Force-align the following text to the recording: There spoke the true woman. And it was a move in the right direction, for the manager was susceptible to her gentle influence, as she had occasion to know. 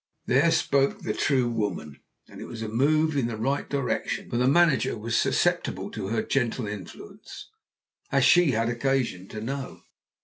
There 0.25 0.49
spoke 0.49 1.01
the 1.01 1.13
true 1.13 1.47
woman. 1.47 1.99
And 2.27 2.41
it 2.41 2.45
was 2.47 2.63
a 2.63 2.67
move 2.67 3.15
in 3.15 3.27
the 3.27 3.37
right 3.37 3.69
direction, 3.69 4.31
for 4.31 4.37
the 4.37 4.47
manager 4.47 4.97
was 4.97 5.15
susceptible 5.15 5.91
to 5.91 6.07
her 6.07 6.23
gentle 6.23 6.65
influence, 6.67 7.51
as 8.11 8.25
she 8.25 8.49
had 8.53 8.67
occasion 8.67 9.27
to 9.27 9.39
know. 9.41 9.81